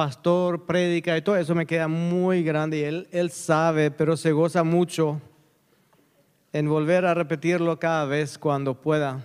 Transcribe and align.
pastor 0.00 0.64
predica 0.64 1.14
y 1.14 1.20
todo 1.20 1.36
eso 1.36 1.54
me 1.54 1.66
queda 1.66 1.86
muy 1.86 2.42
grande 2.42 2.78
y 2.78 2.84
él, 2.84 3.08
él 3.12 3.30
sabe, 3.30 3.90
pero 3.90 4.16
se 4.16 4.32
goza 4.32 4.64
mucho 4.64 5.20
en 6.54 6.70
volver 6.70 7.04
a 7.04 7.12
repetirlo 7.12 7.78
cada 7.78 8.06
vez 8.06 8.38
cuando 8.38 8.80
pueda. 8.80 9.22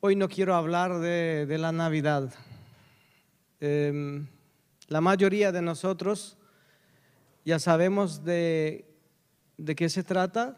Hoy 0.00 0.16
no 0.16 0.28
quiero 0.28 0.56
hablar 0.56 0.98
de, 0.98 1.46
de 1.46 1.56
la 1.56 1.70
Navidad. 1.70 2.34
Em, 3.60 4.26
la 4.88 5.00
mayoría 5.00 5.52
de 5.52 5.62
nosotros 5.62 6.36
ya 7.44 7.60
sabemos 7.60 8.24
de, 8.24 8.92
de 9.56 9.76
qué 9.76 9.88
se 9.88 10.02
trata 10.02 10.56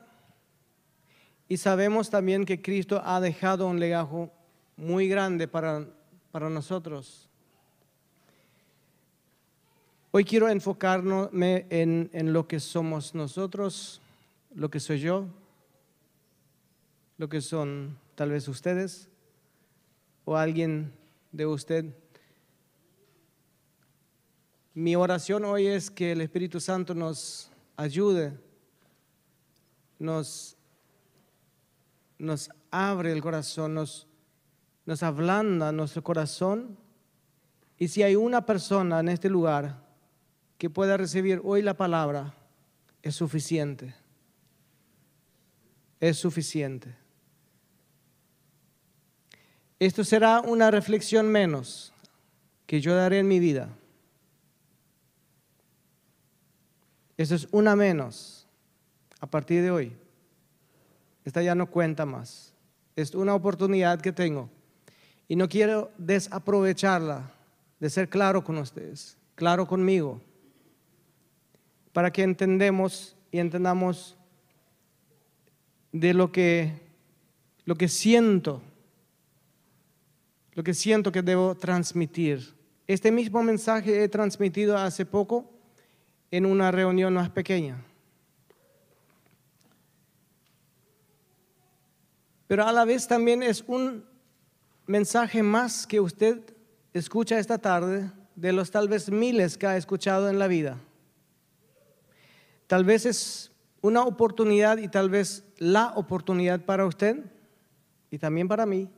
y 1.49 1.59
sabemos 1.59 2.09
también 2.09 2.47
que 2.47 2.63
Cristo 2.63 3.03
ha 3.05 3.21
dejado 3.21 3.67
un 3.67 3.79
legado 3.79 4.33
muy 4.77 5.09
grande 5.09 5.49
para, 5.49 5.87
para 6.31 6.51
nosotros. 6.51 7.29
Hoy 10.11 10.25
quiero 10.25 10.49
enfocarme 10.49 11.67
en, 11.71 12.11
en 12.13 12.33
lo 12.33 12.47
que 12.47 12.61
somos 12.61 13.15
nosotros, 13.15 14.01
lo 14.55 14.71
que 14.71 14.81
soy 14.81 15.01
yo, 15.01 15.27
lo 17.19 17.29
que 17.29 17.41
son 17.41 17.99
tal 18.15 18.31
vez 18.31 18.47
ustedes 18.49 19.09
o 20.25 20.37
alguien 20.37 20.93
de 21.33 21.47
usted. 21.47 21.87
Mi 24.73 24.97
oración 24.97 25.45
hoy 25.45 25.67
es 25.67 25.91
que 25.91 26.13
el 26.13 26.21
Espíritu 26.21 26.61
Santo 26.61 26.95
nos 26.95 27.51
ayude, 27.77 28.33
nos, 29.99 30.57
nos 32.19 32.51
abre 32.71 33.13
el 33.13 33.23
corazón, 33.23 33.75
nos, 33.75 34.07
nos 34.87 35.03
ablanda 35.03 35.73
nuestro 35.73 36.03
corazón. 36.03 36.77
Y 37.79 37.89
si 37.89 38.03
hay 38.03 38.17
una 38.17 38.47
persona 38.47 39.01
en 39.01 39.09
este 39.09 39.29
lugar 39.29 39.83
que 40.59 40.71
pueda 40.71 40.97
recibir 40.97 41.41
hoy 41.45 41.63
la 41.63 41.77
palabra, 41.77 42.35
es 43.03 43.15
suficiente. 43.17 43.95
Es 46.01 46.19
suficiente. 46.19 46.95
Esto 49.79 50.05
será 50.05 50.41
una 50.41 50.71
reflexión 50.71 51.29
menos 51.29 51.93
que 52.67 52.81
yo 52.81 52.95
daré 52.95 53.19
en 53.19 53.29
mi 53.29 53.39
vida. 53.39 53.69
Eso 57.17 57.35
es 57.35 57.49
una 57.51 57.77
menos 57.77 58.47
a 59.21 59.27
partir 59.27 59.63
de 59.63 59.71
hoy. 59.71 59.97
Esta 61.25 61.43
ya 61.43 61.55
no 61.55 61.71
cuenta 61.71 62.07
más. 62.07 62.53
Es 62.97 63.15
una 63.15 63.35
oportunidad 63.35 64.01
que 64.01 64.13
tengo 64.13 64.51
y 65.29 65.37
no 65.37 65.49
quiero 65.49 65.91
desaprovecharla 65.99 67.31
de 67.81 67.91
ser 67.91 68.09
claro 68.09 68.45
con 68.45 68.59
ustedes, 68.59 69.17
claro 69.35 69.67
conmigo, 69.67 70.21
para 71.93 72.13
que 72.13 72.23
entendemos 72.23 73.17
y 73.31 73.39
entendamos 73.39 74.17
de 75.93 76.13
lo 76.13 76.33
que, 76.33 76.73
lo 77.65 77.77
que 77.77 77.89
siento, 77.89 78.63
lo 80.53 80.63
que 80.63 80.75
siento 80.75 81.13
que 81.13 81.23
debo 81.23 81.55
transmitir. 81.55 82.55
Este 82.87 83.11
mismo 83.11 83.43
mensaje 83.43 84.03
he 84.03 84.09
transmitido 84.09 84.77
hace 84.77 85.07
poco 85.07 85.51
en 86.31 86.47
una 86.47 86.71
reunión 86.71 87.15
más 87.15 87.31
pequeña. 87.31 87.83
Pero 92.47 92.67
a 92.67 92.73
la 92.73 92.85
vez 92.85 93.09
también 93.09 93.43
es 93.43 93.65
un 93.67 94.05
mensaje 94.87 95.43
más 95.43 95.87
que 95.87 96.01
usted 96.01 96.41
escucha 96.93 97.39
esta 97.39 97.59
tarde 97.59 98.11
de 98.35 98.53
los 98.53 98.71
tal 98.71 98.89
vez 98.89 99.11
miles 99.11 99.57
que 99.57 99.67
ha 99.67 99.77
escuchado 99.77 100.29
en 100.29 100.39
la 100.39 100.47
vida. 100.47 100.79
Tal 102.67 102.85
vez 102.85 103.07
es 103.07 103.53
una 103.81 104.03
oportunidad 104.03 104.79
y 104.79 104.89
tal 104.89 105.11
vez 105.11 105.45
la 105.59 105.93
oportunidad 105.97 106.61
para 106.61 106.87
usted 106.87 107.25
y 108.11 108.19
también 108.19 108.49
para 108.49 108.67
mí 108.67 108.89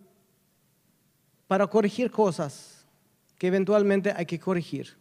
para 1.47 1.66
corregir 1.66 2.10
cosas 2.10 2.84
que 3.38 3.47
eventualmente 3.47 4.12
hay 4.16 4.26
que 4.26 4.38
corregir. 4.38 4.97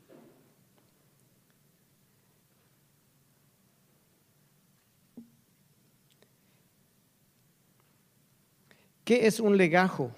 ¿Qué 9.03 9.27
es 9.27 9.39
un 9.39 9.55
legajo? 9.55 10.11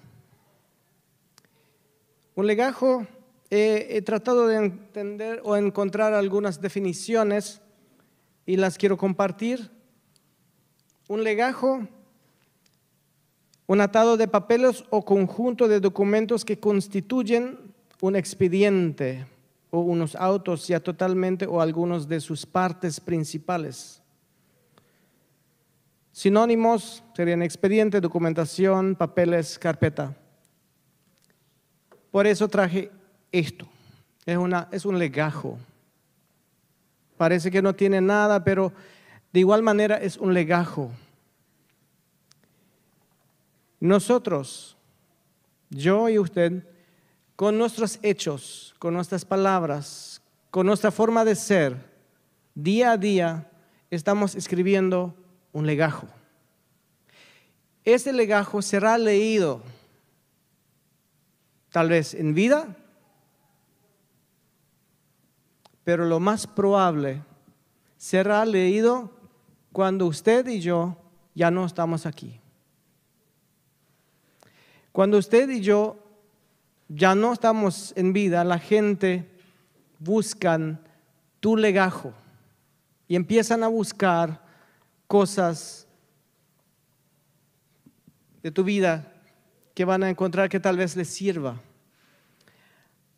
Un 2.38 2.46
legajo, 2.46 3.04
he 3.50 4.00
tratado 4.02 4.46
de 4.46 4.58
entender 4.58 5.42
o 5.42 5.56
encontrar 5.56 6.14
algunas 6.14 6.60
definiciones 6.60 7.60
y 8.46 8.56
las 8.56 8.78
quiero 8.78 8.96
compartir. 8.96 9.72
Un 11.08 11.24
legajo, 11.24 11.88
un 13.66 13.80
atado 13.80 14.16
de 14.16 14.28
papeles 14.28 14.84
o 14.90 15.04
conjunto 15.04 15.66
de 15.66 15.80
documentos 15.80 16.44
que 16.44 16.60
constituyen 16.60 17.74
un 18.00 18.14
expediente 18.14 19.26
o 19.72 19.80
unos 19.80 20.14
autos 20.14 20.68
ya 20.68 20.78
totalmente 20.78 21.44
o 21.44 21.60
algunos 21.60 22.06
de 22.06 22.20
sus 22.20 22.46
partes 22.46 23.00
principales. 23.00 24.00
Sinónimos 26.12 27.02
serían 27.16 27.42
expediente, 27.42 28.00
documentación, 28.00 28.94
papeles, 28.94 29.58
carpeta. 29.58 30.16
Por 32.10 32.26
eso 32.26 32.48
traje 32.48 32.90
esto. 33.32 33.66
Es, 34.26 34.84
un 34.84 34.98
legajo. 34.98 35.58
Parece 37.16 37.50
que 37.50 37.62
no 37.62 37.74
tiene 37.74 38.00
nada, 38.00 38.44
pero 38.44 38.72
de 39.32 39.40
igual 39.40 39.62
manera 39.62 39.96
es 39.96 40.18
un 40.18 40.34
legajo. 40.34 40.90
Nosotros, 43.80 44.76
yo 45.70 46.08
y 46.08 46.18
usted, 46.18 46.62
con 47.36 47.56
nuestros 47.56 47.98
hechos, 48.02 48.74
con 48.78 48.92
nuestras 48.92 49.24
palabras, 49.24 50.20
con 50.50 50.66
nuestra 50.66 50.90
forma 50.90 51.24
de 51.24 51.34
ser, 51.34 51.76
día 52.54 52.92
a 52.92 52.96
día 52.98 53.50
estamos 53.90 54.34
escribiendo 54.34 55.14
un 55.52 55.66
legajo. 55.66 56.06
Ese 57.84 58.12
legajo 58.12 58.60
será 58.60 58.98
leído 58.98 59.62
tal 61.78 61.90
vez 61.90 62.12
en 62.12 62.34
vida, 62.34 62.74
pero 65.84 66.06
lo 66.06 66.18
más 66.18 66.44
probable 66.44 67.22
será 67.96 68.44
leído 68.44 69.12
cuando 69.70 70.06
usted 70.06 70.48
y 70.48 70.58
yo 70.58 70.96
ya 71.36 71.52
no 71.52 71.64
estamos 71.64 72.04
aquí. 72.04 72.40
Cuando 74.90 75.18
usted 75.18 75.48
y 75.50 75.60
yo 75.60 76.04
ya 76.88 77.14
no 77.14 77.32
estamos 77.32 77.92
en 77.94 78.12
vida, 78.12 78.42
la 78.42 78.58
gente 78.58 79.30
buscan 80.00 80.80
tu 81.38 81.56
legajo 81.56 82.12
y 83.06 83.14
empiezan 83.14 83.62
a 83.62 83.68
buscar 83.68 84.44
cosas 85.06 85.86
de 88.42 88.50
tu 88.50 88.64
vida 88.64 89.12
que 89.76 89.84
van 89.84 90.02
a 90.02 90.10
encontrar 90.10 90.48
que 90.48 90.58
tal 90.58 90.76
vez 90.76 90.96
les 90.96 91.08
sirva. 91.08 91.62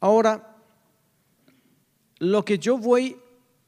Ahora, 0.01 0.57
lo 2.19 2.45
que 2.45 2.59
yo 2.59 2.79
voy 2.79 3.19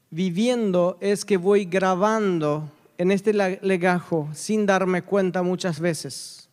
viviendo 0.09 0.97
es 0.99 1.25
que 1.25 1.37
voy 1.37 1.65
grabando 1.65 2.71
en 2.97 3.11
este 3.11 3.33
legajo 3.33 4.29
sin 4.33 4.65
darme 4.65 5.03
cuenta 5.03 5.43
muchas 5.43 5.79
veces. 5.79 6.49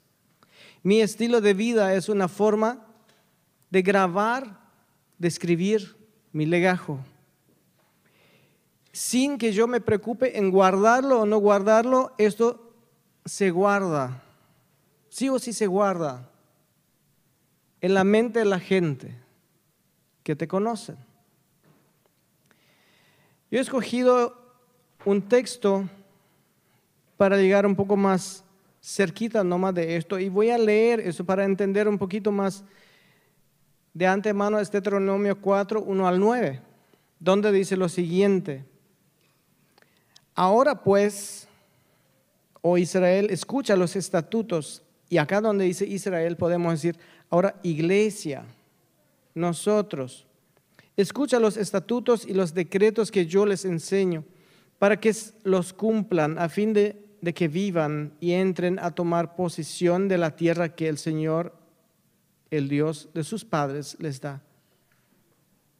Mi 0.82 1.00
estilo 1.00 1.40
de 1.40 1.54
vida 1.54 1.94
es 1.94 2.08
una 2.08 2.28
forma 2.28 2.86
de 3.70 3.82
grabar, 3.82 4.58
de 5.18 5.28
escribir 5.28 5.96
mi 6.32 6.44
legajo. 6.44 6.98
Sin 8.92 9.38
que 9.38 9.52
yo 9.52 9.66
me 9.66 9.80
preocupe 9.80 10.38
en 10.38 10.50
guardarlo 10.50 11.20
o 11.20 11.26
no 11.26 11.38
guardarlo, 11.38 12.12
esto 12.18 12.72
se 13.24 13.50
guarda. 13.50 14.22
Sí 15.08 15.28
o 15.28 15.38
sí 15.38 15.52
se 15.52 15.66
guarda 15.66 16.28
en 17.80 17.94
la 17.94 18.04
mente 18.04 18.40
de 18.40 18.44
la 18.44 18.58
gente 18.58 19.14
que 20.22 20.36
te 20.36 20.46
conocen. 20.46 20.96
Yo 23.50 23.58
he 23.58 23.62
escogido 23.62 24.36
un 25.04 25.22
texto 25.22 25.88
para 27.16 27.36
llegar 27.36 27.66
un 27.66 27.74
poco 27.74 27.96
más 27.96 28.44
cerquita 28.82 29.44
nomás 29.44 29.74
de 29.74 29.96
esto 29.96 30.18
y 30.18 30.28
voy 30.28 30.50
a 30.50 30.58
leer 30.58 31.00
eso 31.00 31.24
para 31.24 31.44
entender 31.44 31.88
un 31.88 31.98
poquito 31.98 32.32
más 32.32 32.64
de 33.92 34.06
antemano 34.06 34.58
este 34.58 34.78
Deuteronomio 34.78 35.40
4, 35.40 35.82
1 35.82 36.08
al 36.08 36.20
9, 36.20 36.60
donde 37.18 37.52
dice 37.52 37.76
lo 37.76 37.88
siguiente. 37.88 38.64
Ahora 40.34 40.82
pues, 40.82 41.48
oh 42.62 42.78
Israel, 42.78 43.28
escucha 43.30 43.76
los 43.76 43.96
estatutos 43.96 44.82
Y 45.08 45.18
acá 45.18 45.40
donde 45.40 45.64
dice 45.64 45.84
Israel 45.84 46.36
podemos 46.36 46.72
decir, 46.72 46.96
ahora 47.28 47.56
iglesia, 47.64 48.44
nosotros, 49.34 50.26
escucha 50.96 51.40
los 51.40 51.56
estatutos 51.56 52.26
y 52.26 52.34
los 52.34 52.54
decretos 52.54 53.10
que 53.10 53.26
yo 53.26 53.46
les 53.46 53.64
enseño 53.64 54.24
para 54.78 54.98
que 54.98 55.14
los 55.44 55.72
cumplan 55.72 56.38
a 56.38 56.48
fin 56.48 56.72
de, 56.72 56.96
que 57.34 57.48
vivan 57.48 58.14
y 58.18 58.32
entren 58.32 58.78
a 58.78 58.92
tomar 58.92 59.36
posesión 59.36 60.08
de 60.08 60.18
la 60.18 60.36
tierra 60.36 60.74
que 60.74 60.88
el 60.88 60.96
Señor, 60.96 61.54
el 62.50 62.68
Dios 62.68 63.10
de 63.12 63.22
sus 63.22 63.44
padres, 63.44 63.96
les 64.00 64.20
da. 64.20 64.42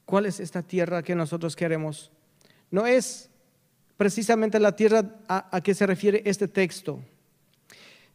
¿Cuál 0.05 0.27
es 0.27 0.39
esta 0.39 0.63
tierra 0.63 1.03
que 1.03 1.15
nosotros 1.15 1.57
queremos? 1.57 2.13
No 2.71 2.87
es 2.87 3.31
precisamente 3.97 4.61
la 4.61 4.77
tierra 4.77 5.19
a, 5.29 5.57
a 5.57 5.63
que 5.63 5.75
se 5.75 5.87
refiere 5.87 6.23
este 6.27 6.47
texto. 6.47 7.01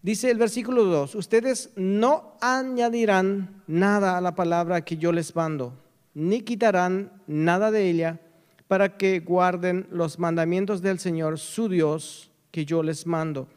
Dice 0.06 0.30
el 0.30 0.38
versículo 0.38 0.84
2, 0.84 1.16
ustedes 1.16 1.72
no 1.75 2.38
añadirán 2.40 3.63
nada 3.66 4.19
a 4.19 4.22
la 4.22 4.36
palabra 4.36 4.86
que 4.86 4.98
yo 4.98 5.12
les 5.12 5.36
mando, 5.36 5.74
ni 6.13 6.42
quitarán 6.42 7.12
nada 7.25 7.72
de 7.72 7.90
ella 7.90 8.22
para 8.68 8.98
que 8.98 9.19
guarden 9.22 9.88
los 9.90 10.19
mandamientos 10.19 10.84
del 10.84 11.00
Señor, 11.00 11.40
su 11.40 11.69
Dios, 11.69 12.30
que 12.52 12.66
yo 12.66 12.84
les 12.84 13.07
mando. 13.07 13.48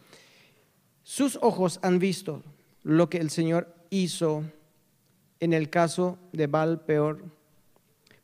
Sus 1.03 1.39
ojos 1.43 1.81
han 1.83 1.99
visto 1.99 2.43
lo 2.83 3.11
que 3.11 3.19
el 3.19 3.29
Señor 3.29 3.69
hizo 3.91 4.43
en 5.41 5.53
el 5.53 5.69
caso 5.69 6.17
de 6.33 6.47
Baal 6.47 6.81
Peor, 6.81 7.23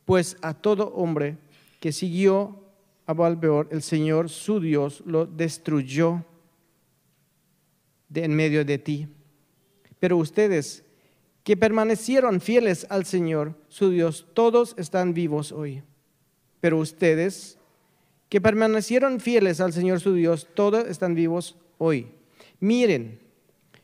pues 0.03 0.35
a 0.41 0.55
todo 0.55 0.87
hombre 0.95 1.37
que 1.79 1.91
siguió 1.91 2.63
a 3.05 3.13
Baal 3.13 3.39
Peor, 3.39 3.67
el 3.69 3.83
Señor, 3.83 4.31
su 4.31 4.59
Dios, 4.59 5.03
lo 5.05 5.27
destruyó 5.27 6.25
en 8.23 8.35
medio 8.35 8.63
de 8.63 8.77
ti. 8.77 9.07
Pero 9.99 10.17
ustedes 10.17 10.83
que 11.43 11.57
permanecieron 11.57 12.41
fieles 12.41 12.87
al 12.89 13.05
Señor, 13.05 13.55
su 13.67 13.89
Dios, 13.89 14.27
todos 14.33 14.73
están 14.77 15.13
vivos 15.13 15.51
hoy. 15.51 15.83
Pero 16.59 16.79
ustedes 16.79 17.59
que 18.29 18.41
permanecieron 18.41 19.19
fieles 19.19 19.61
al 19.61 19.71
Señor 19.71 19.99
su 19.99 20.13
Dios, 20.13 20.47
todos 20.55 20.87
están 20.87 21.13
vivos 21.15 21.57
hoy. 21.77 22.07
Miren, 22.59 23.19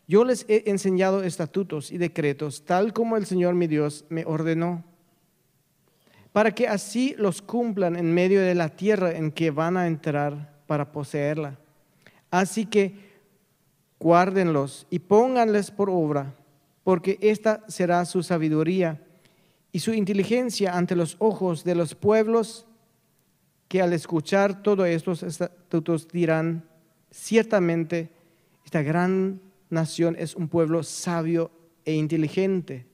yo 0.08 0.26
les 0.26 0.46
he 0.50 0.70
enseñado 0.70 1.24
estatutos 1.24 1.92
y 1.92 1.98
decretos, 1.98 2.66
tal 2.66 2.94
como 2.94 3.18
el 3.18 3.26
Señor 3.26 3.54
mi 3.54 3.68
Dios 3.68 4.06
me 4.10 4.26
ordenó, 4.26 4.84
para 6.34 6.56
que 6.56 6.68
así 6.68 7.14
los 7.18 7.42
cumplan 7.42 7.96
en 7.96 8.14
medio 8.14 8.42
de 8.42 8.56
la 8.56 8.70
tierra 8.70 9.12
en 9.12 9.32
que 9.32 9.52
van 9.52 9.78
a 9.78 9.88
entrar 9.88 10.64
para 10.66 10.92
poseerla. 10.92 11.60
Así 12.32 12.66
que 12.66 13.11
guárdenlos 14.02 14.88
y 14.90 15.00
pónganles 15.00 15.70
por 15.70 15.90
obra, 15.90 16.34
porque 16.84 17.20
esta 17.22 17.64
será 17.68 18.04
su 18.06 18.24
sabiduría 18.24 19.00
y 19.72 19.80
su 19.80 19.94
inteligencia 19.94 20.76
ante 20.76 20.96
los 20.96 21.16
ojos 21.20 21.64
de 21.64 21.76
los 21.76 21.94
pueblos 21.94 22.66
que 23.68 23.82
al 23.82 23.94
escuchar 23.94 24.64
todos 24.64 24.88
estos 24.88 25.24
estatutos 25.24 26.08
dirán, 26.08 26.68
ciertamente 27.12 28.10
esta 28.66 28.82
gran 28.82 29.40
nación 29.70 30.16
es 30.18 30.36
un 30.36 30.48
pueblo 30.50 30.84
sabio 30.84 31.52
e 31.86 31.94
inteligente. 31.94 32.86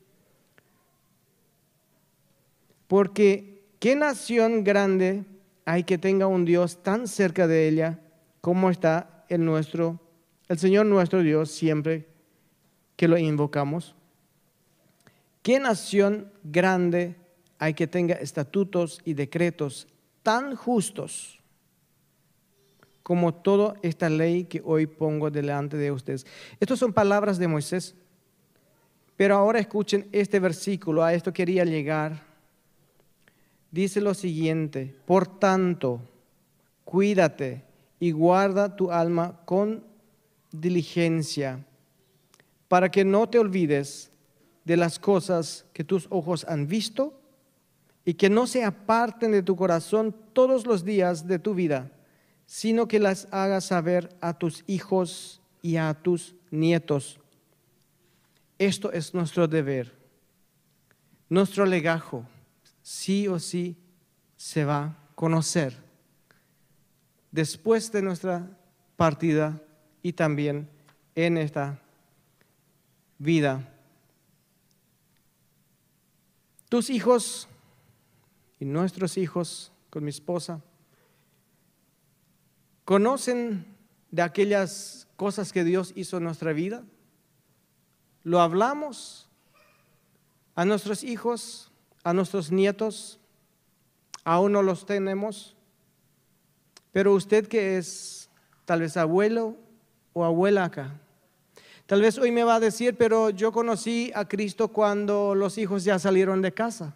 Porque 2.87 3.63
¿qué 3.79 3.95
nación 3.95 4.63
grande 4.63 5.23
hay 5.65 5.83
que 5.83 5.97
tenga 5.97 6.27
un 6.27 6.45
Dios 6.45 6.83
tan 6.83 7.07
cerca 7.07 7.47
de 7.47 7.67
ella 7.67 7.99
como 8.41 8.69
está 8.69 9.25
el 9.29 9.43
nuestro, 9.43 9.99
el 10.47 10.57
Señor 10.57 10.85
nuestro 10.85 11.21
Dios 11.21 11.51
siempre 11.51 12.07
que 12.95 13.07
lo 13.07 13.17
invocamos? 13.17 13.95
¿Qué 15.41 15.59
nación 15.59 16.31
grande 16.43 17.15
hay 17.59 17.73
que 17.73 17.87
tenga 17.87 18.15
estatutos 18.15 19.01
y 19.05 19.13
decretos 19.13 19.87
tan 20.23 20.55
justos 20.55 21.37
como 23.07 23.33
toda 23.33 23.75
esta 23.83 24.09
ley 24.09 24.43
que 24.43 24.61
hoy 24.65 24.85
pongo 24.85 25.31
delante 25.31 25.77
de 25.77 25.93
ustedes. 25.93 26.25
Estas 26.59 26.77
son 26.77 26.91
palabras 26.91 27.37
de 27.37 27.47
Moisés. 27.47 27.95
Pero 29.15 29.35
ahora 29.35 29.59
escuchen 29.59 30.09
este 30.11 30.41
versículo, 30.41 31.01
a 31.01 31.13
esto 31.13 31.31
quería 31.31 31.63
llegar. 31.63 32.21
Dice 33.71 34.01
lo 34.01 34.13
siguiente, 34.13 34.93
por 35.05 35.39
tanto, 35.39 36.01
cuídate 36.83 37.63
y 37.97 38.11
guarda 38.11 38.75
tu 38.75 38.91
alma 38.91 39.39
con 39.45 39.85
diligencia, 40.51 41.65
para 42.67 42.89
que 42.89 43.05
no 43.05 43.29
te 43.29 43.39
olvides 43.39 44.11
de 44.65 44.77
las 44.77 44.99
cosas 44.99 45.65
que 45.73 45.83
tus 45.83 46.07
ojos 46.09 46.45
han 46.47 46.67
visto 46.67 47.19
y 48.03 48.15
que 48.15 48.29
no 48.29 48.47
se 48.47 48.63
aparten 48.63 49.31
de 49.31 49.43
tu 49.43 49.55
corazón 49.55 50.15
todos 50.33 50.65
los 50.65 50.83
días 50.83 51.27
de 51.27 51.39
tu 51.39 51.53
vida, 51.53 51.91
sino 52.45 52.87
que 52.87 52.99
las 52.99 53.27
hagas 53.31 53.65
saber 53.65 54.15
a 54.21 54.37
tus 54.37 54.63
hijos 54.67 55.41
y 55.61 55.77
a 55.77 55.93
tus 55.93 56.35
nietos. 56.51 57.19
Esto 58.57 58.91
es 58.91 59.13
nuestro 59.13 59.47
deber. 59.47 59.95
Nuestro 61.29 61.65
legajo, 61.65 62.25
sí 62.81 63.27
o 63.27 63.39
sí, 63.39 63.75
se 64.37 64.63
va 64.63 64.83
a 64.83 64.97
conocer 65.15 65.87
después 67.37 67.91
de 67.91 68.01
nuestra 68.01 68.49
partida 68.95 69.61
y 70.01 70.13
también 70.13 70.69
en 71.15 71.37
esta 71.37 71.79
vida. 73.17 73.73
Tus 76.69 76.89
hijos 76.89 77.47
y 78.59 78.65
nuestros 78.65 79.17
hijos 79.17 79.71
con 79.89 80.03
mi 80.03 80.09
esposa 80.09 80.61
conocen 82.85 83.65
de 84.11 84.21
aquellas 84.21 85.07
cosas 85.15 85.51
que 85.51 85.63
Dios 85.63 85.93
hizo 85.95 86.17
en 86.17 86.23
nuestra 86.23 86.53
vida. 86.53 86.83
Lo 88.23 88.41
hablamos 88.41 89.29
a 90.55 90.65
nuestros 90.65 91.03
hijos, 91.03 91.71
a 92.03 92.13
nuestros 92.13 92.51
nietos, 92.51 93.19
aún 94.23 94.51
no 94.51 94.61
los 94.61 94.85
tenemos, 94.85 95.55
pero 96.91 97.13
usted 97.13 97.47
que 97.47 97.77
es 97.77 98.29
tal 98.65 98.81
vez 98.81 98.97
abuelo 98.97 99.55
o 100.17 100.23
abuela 100.23 100.65
acá, 100.65 100.99
tal 101.85 102.01
vez 102.01 102.17
hoy 102.17 102.31
me 102.31 102.43
va 102.43 102.55
a 102.55 102.59
decir, 102.59 102.97
pero 102.97 103.29
yo 103.29 103.51
conocí 103.51 104.11
a 104.15 104.27
Cristo 104.27 104.69
cuando 104.69 105.35
los 105.35 105.59
hijos 105.59 105.83
ya 105.83 105.99
salieron 105.99 106.41
de 106.41 106.51
casa. 106.51 106.95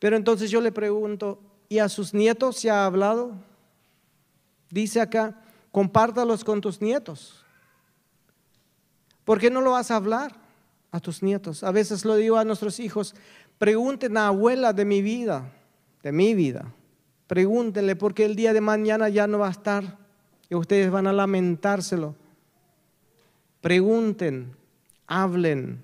Pero 0.00 0.16
entonces 0.16 0.50
yo 0.50 0.60
le 0.60 0.72
pregunto, 0.72 1.40
¿y 1.68 1.78
a 1.78 1.88
sus 1.88 2.12
nietos 2.12 2.56
se 2.56 2.70
ha 2.70 2.86
hablado? 2.86 3.36
Dice 4.68 5.00
acá, 5.00 5.40
compártalos 5.70 6.42
con 6.42 6.60
tus 6.60 6.80
nietos. 6.80 7.44
¿Por 9.24 9.38
qué 9.38 9.50
no 9.50 9.60
lo 9.60 9.72
vas 9.72 9.92
a 9.92 9.96
hablar 9.96 10.34
a 10.90 10.98
tus 10.98 11.22
nietos? 11.22 11.62
A 11.62 11.70
veces 11.70 12.04
lo 12.04 12.16
digo 12.16 12.36
a 12.36 12.44
nuestros 12.44 12.80
hijos, 12.80 13.14
pregunten 13.58 14.16
a 14.16 14.26
abuela 14.26 14.72
de 14.72 14.84
mi 14.84 15.02
vida, 15.02 15.52
de 16.02 16.10
mi 16.10 16.34
vida. 16.34 16.74
Pregúntenle 17.28 17.94
porque 17.94 18.24
el 18.24 18.34
día 18.34 18.52
de 18.52 18.60
mañana 18.60 19.08
ya 19.08 19.28
no 19.28 19.38
va 19.38 19.46
a 19.48 19.52
estar 19.52 20.07
y 20.48 20.54
ustedes 20.54 20.90
van 20.90 21.06
a 21.06 21.12
lamentárselo. 21.12 22.14
Pregunten, 23.60 24.54
hablen, 25.06 25.82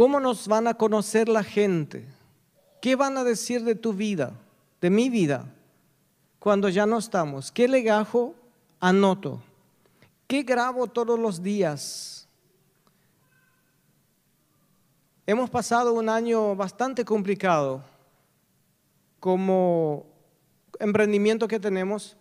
¿Cómo 0.00 0.18
nos 0.18 0.48
van 0.48 0.66
a 0.66 0.72
conocer 0.72 1.28
la 1.28 1.44
gente? 1.44 2.06
¿Qué 2.80 2.96
van 2.96 3.18
a 3.18 3.22
decir 3.22 3.64
de 3.64 3.74
tu 3.74 3.92
vida, 3.92 4.32
de 4.80 4.88
mi 4.88 5.10
vida, 5.10 5.44
cuando 6.38 6.70
ya 6.70 6.86
no 6.86 6.96
estamos? 6.96 7.52
¿Qué 7.52 7.68
legajo 7.68 8.34
anoto? 8.80 9.42
¿Qué 10.26 10.42
grabo 10.42 10.86
todos 10.86 11.18
los 11.18 11.42
días? 11.42 12.26
Hemos 15.26 15.50
pasado 15.50 15.92
un 15.92 16.08
año 16.08 16.56
bastante 16.56 17.04
complicado 17.04 17.84
como 19.18 20.06
emprendimiento 20.78 21.46
que 21.46 21.60
tenemos. 21.60 22.16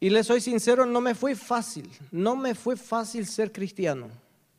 Y 0.00 0.08
les 0.08 0.26
soy 0.26 0.40
sincero, 0.40 0.86
no 0.86 1.02
me 1.02 1.14
fue 1.14 1.34
fácil, 1.34 1.90
no 2.10 2.34
me 2.34 2.54
fue 2.54 2.76
fácil 2.76 3.26
ser 3.26 3.52
cristiano. 3.52 4.08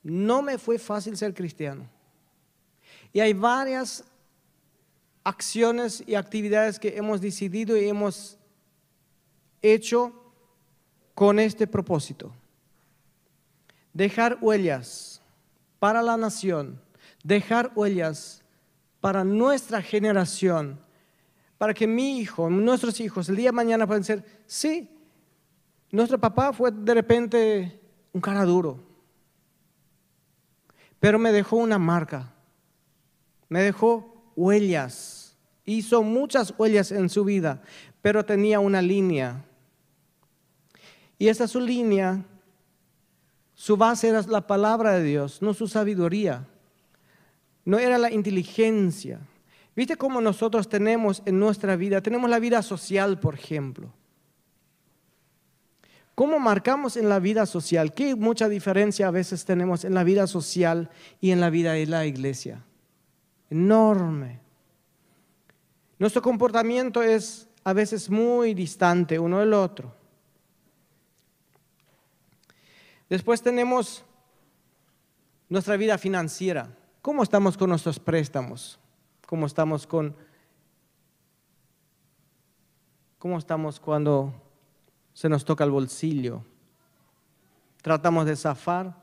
No 0.03 0.41
me 0.41 0.57
fue 0.57 0.79
fácil 0.79 1.15
ser 1.17 1.33
cristiano. 1.33 1.85
Y 3.13 3.19
hay 3.19 3.33
varias 3.33 4.03
acciones 5.23 6.03
y 6.07 6.15
actividades 6.15 6.79
que 6.79 6.97
hemos 6.97 7.21
decidido 7.21 7.77
y 7.77 7.87
hemos 7.87 8.37
hecho 9.61 10.13
con 11.13 11.39
este 11.39 11.67
propósito. 11.67 12.31
Dejar 13.93 14.39
huellas 14.41 15.21
para 15.77 16.01
la 16.01 16.17
nación, 16.17 16.81
dejar 17.23 17.71
huellas 17.75 18.41
para 18.99 19.23
nuestra 19.23 19.81
generación, 19.81 20.79
para 21.57 21.73
que 21.73 21.85
mi 21.85 22.19
hijo, 22.19 22.49
nuestros 22.49 22.99
hijos, 22.99 23.29
el 23.29 23.35
día 23.35 23.49
de 23.49 23.51
mañana 23.51 23.85
puedan 23.85 24.03
ser, 24.03 24.23
sí, 24.47 24.89
Nuestro 25.91 26.17
papá 26.17 26.53
fue 26.53 26.71
de 26.71 26.93
repente 26.93 27.81
un 28.13 28.21
cara 28.21 28.45
duro, 28.45 28.79
pero 30.99 31.19
me 31.19 31.31
dejó 31.31 31.57
una 31.57 31.77
marca, 31.77 32.33
me 33.49 33.61
dejó 33.61 34.31
huellas, 34.35 35.35
hizo 35.65 36.01
muchas 36.01 36.53
huellas 36.57 36.91
en 36.91 37.09
su 37.09 37.25
vida, 37.25 37.61
pero 38.01 38.23
tenía 38.23 38.59
una 38.59 38.81
línea. 38.81 39.43
Y 41.17 41.27
esa 41.27 41.47
su 41.47 41.59
línea, 41.59 42.23
su 43.53 43.75
base 43.75 44.07
era 44.07 44.21
la 44.23 44.47
palabra 44.47 44.93
de 44.93 45.03
Dios, 45.03 45.41
no 45.41 45.53
su 45.53 45.67
sabiduría, 45.67 46.47
no 47.65 47.79
era 47.79 47.97
la 47.97 48.11
inteligencia. 48.11 49.19
¿Viste 49.75 49.97
cómo 49.97 50.21
nosotros 50.21 50.69
tenemos 50.69 51.21
en 51.25 51.37
nuestra 51.37 51.75
vida? 51.75 52.01
Tenemos 52.01 52.29
la 52.29 52.39
vida 52.39 52.61
social, 52.61 53.19
por 53.19 53.35
ejemplo. 53.35 53.93
¿Cómo 56.15 56.39
marcamos 56.39 56.97
en 56.97 57.09
la 57.09 57.19
vida 57.19 57.45
social? 57.45 57.93
¿Qué 57.93 58.15
mucha 58.15 58.49
diferencia 58.49 59.07
a 59.07 59.11
veces 59.11 59.45
tenemos 59.45 59.85
en 59.85 59.93
la 59.93 60.03
vida 60.03 60.27
social 60.27 60.89
y 61.19 61.31
en 61.31 61.39
la 61.39 61.49
vida 61.49 61.73
de 61.73 61.87
la 61.87 62.05
iglesia? 62.05 62.63
Enorme. 63.49 64.39
Nuestro 65.99 66.21
comportamiento 66.21 67.01
es 67.01 67.47
a 67.63 67.73
veces 67.73 68.09
muy 68.09 68.53
distante 68.53 69.19
uno 69.19 69.39
del 69.39 69.53
otro. 69.53 69.93
Después 73.09 73.41
tenemos 73.41 74.03
nuestra 75.49 75.75
vida 75.77 75.97
financiera. 75.97 76.69
¿Cómo 77.01 77.23
estamos 77.23 77.57
con 77.57 77.69
nuestros 77.69 77.99
préstamos? 77.99 78.79
¿Cómo 79.27 79.45
estamos 79.45 79.85
con 79.85 80.15
cómo 83.17 83.37
estamos 83.37 83.79
cuando 83.79 84.33
se 85.13 85.29
nos 85.29 85.45
toca 85.45 85.63
el 85.63 85.71
bolsillo? 85.71 86.43
Tratamos 87.81 88.25
de 88.25 88.35
zafar. 88.35 88.95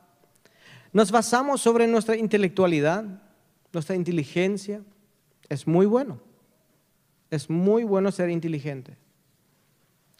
Nos 0.93 1.11
basamos 1.11 1.61
sobre 1.61 1.87
nuestra 1.87 2.15
intelectualidad, 2.15 3.03
nuestra 3.71 3.95
inteligencia. 3.95 4.81
Es 5.47 5.67
muy 5.67 5.85
bueno. 5.85 6.19
Es 7.29 7.49
muy 7.49 7.83
bueno 7.83 8.11
ser 8.11 8.29
inteligente. 8.29 8.97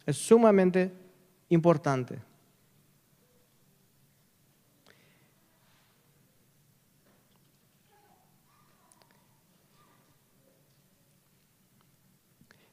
Es 0.06 0.18
sumamente 0.18 0.94
importante. 1.50 2.20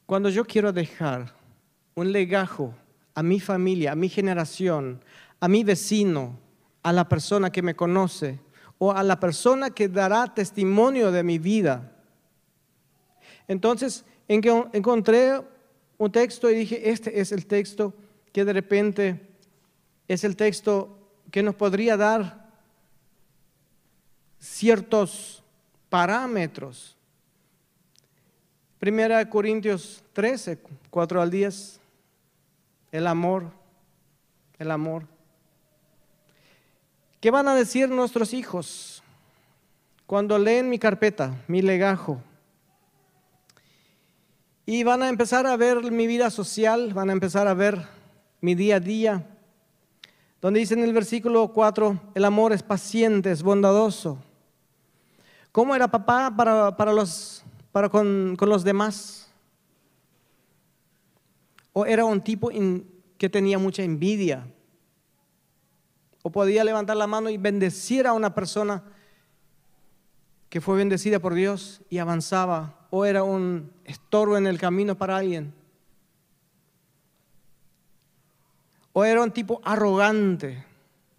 Cuando 0.06 0.28
yo 0.28 0.44
quiero 0.44 0.72
dejar 0.72 1.34
un 1.96 2.12
legajo 2.12 2.72
a 3.16 3.22
mi 3.24 3.40
familia, 3.40 3.92
a 3.92 3.96
mi 3.96 4.08
generación, 4.08 5.02
a 5.40 5.48
mi 5.48 5.64
vecino, 5.64 6.38
a 6.84 6.92
la 6.92 7.08
persona 7.08 7.50
que 7.50 7.62
me 7.62 7.74
conoce 7.74 8.38
o 8.78 8.92
a 8.92 9.02
la 9.02 9.18
persona 9.18 9.70
que 9.70 9.88
dará 9.88 10.32
testimonio 10.32 11.10
de 11.10 11.24
mi 11.24 11.38
vida. 11.38 11.92
Entonces 13.48 14.04
encontré 14.28 15.40
un 15.98 16.12
texto 16.12 16.48
y 16.48 16.54
dije, 16.54 16.90
este 16.90 17.20
es 17.20 17.32
el 17.32 17.46
texto 17.46 17.92
que 18.32 18.44
de 18.44 18.52
repente 18.52 19.20
es 20.06 20.22
el 20.22 20.36
texto 20.36 20.96
que 21.32 21.42
nos 21.42 21.56
podría 21.56 21.96
dar 21.96 22.46
ciertos 24.38 25.42
parámetros 25.88 26.96
Primera 28.78 29.28
Corintios 29.30 30.04
13, 30.12 30.58
4 30.90 31.22
al 31.22 31.30
10. 31.30 31.80
El 32.92 33.06
amor, 33.06 33.50
el 34.58 34.70
amor. 34.70 35.06
¿Qué 37.20 37.30
van 37.30 37.48
a 37.48 37.54
decir 37.54 37.88
nuestros 37.88 38.32
hijos 38.32 39.02
cuando 40.06 40.38
leen 40.38 40.68
mi 40.68 40.78
carpeta, 40.78 41.34
mi 41.48 41.62
legajo? 41.62 42.22
Y 44.64 44.82
van 44.82 45.02
a 45.02 45.08
empezar 45.08 45.46
a 45.46 45.56
ver 45.56 45.90
mi 45.90 46.06
vida 46.06 46.30
social, 46.30 46.92
van 46.92 47.10
a 47.10 47.12
empezar 47.12 47.48
a 47.48 47.54
ver 47.54 47.86
mi 48.40 48.54
día 48.54 48.76
a 48.76 48.80
día. 48.80 49.26
Donde 50.40 50.60
dice 50.60 50.74
en 50.74 50.84
el 50.84 50.92
versículo 50.92 51.48
4, 51.52 52.00
el 52.14 52.24
amor 52.24 52.52
es 52.52 52.62
paciente, 52.62 53.30
es 53.30 53.42
bondadoso. 53.42 54.18
¿Cómo 55.52 55.74
era 55.74 55.88
papá 55.88 56.32
para, 56.36 56.76
para 56.76 56.92
los 56.92 57.44
para 57.76 57.90
con, 57.90 58.38
los 58.40 58.64
demás. 58.64 59.25
O 61.78 61.84
era 61.84 62.06
un 62.06 62.22
tipo 62.22 62.48
que 63.18 63.28
tenía 63.28 63.58
mucha 63.58 63.82
envidia. 63.82 64.50
O 66.22 66.32
podía 66.32 66.64
levantar 66.64 66.96
la 66.96 67.06
mano 67.06 67.28
y 67.28 67.36
bendecir 67.36 68.06
a 68.06 68.14
una 68.14 68.34
persona 68.34 68.82
que 70.48 70.62
fue 70.62 70.78
bendecida 70.78 71.18
por 71.18 71.34
Dios 71.34 71.82
y 71.90 71.98
avanzaba. 71.98 72.86
O 72.88 73.04
era 73.04 73.24
un 73.24 73.70
estorbo 73.84 74.38
en 74.38 74.46
el 74.46 74.58
camino 74.58 74.96
para 74.96 75.18
alguien. 75.18 75.52
O 78.94 79.04
era 79.04 79.22
un 79.22 79.30
tipo 79.30 79.60
arrogante. 79.62 80.64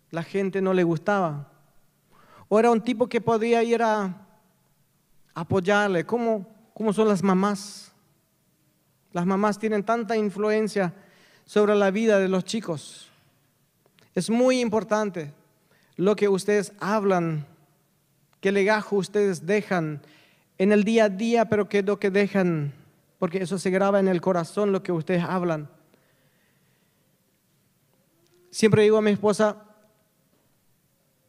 La 0.10 0.24
gente 0.24 0.60
no 0.60 0.74
le 0.74 0.84
gustaba. 0.84 1.52
O 2.50 2.58
era 2.58 2.72
un 2.72 2.82
tipo 2.82 3.06
que 3.08 3.22
podía 3.22 3.62
ir 3.62 3.84
a 3.84 4.26
apoyarle. 5.36 6.04
¿Cómo, 6.04 6.48
¿Cómo 6.74 6.94
son 6.94 7.10
las 7.10 7.22
mamás? 7.22 7.87
Las 9.18 9.26
mamás 9.26 9.58
tienen 9.58 9.84
tanta 9.84 10.16
influencia 10.16 10.94
sobre 11.44 11.74
la 11.74 11.90
vida 11.90 12.20
de 12.20 12.28
los 12.28 12.46
chicos. 12.46 13.10
Es 14.14 14.30
muy 14.30 14.62
importante 14.62 15.34
lo 15.96 16.16
que 16.16 16.30
ustedes 16.30 16.72
hablan, 16.80 17.48
qué 18.42 18.52
legajo 18.52 18.96
ustedes 18.96 19.48
dejan 19.48 20.04
en 20.60 20.72
el 20.72 20.84
día 20.84 21.06
a 21.06 21.10
día, 21.10 21.46
pero 21.46 21.68
qué 21.68 21.82
lo 21.82 21.98
que 21.98 22.12
dejan, 22.12 22.76
porque 23.18 23.40
eso 23.40 23.58
se 23.58 23.72
graba 23.72 24.00
en 24.00 24.08
el 24.08 24.22
corazón 24.22 24.72
lo 24.72 24.84
que 24.84 24.92
ustedes 24.92 25.24
hablan. 25.24 25.68
Siempre 28.52 28.84
digo 28.84 28.98
a 28.98 29.02
mi 29.02 29.10
esposa, 29.10 29.66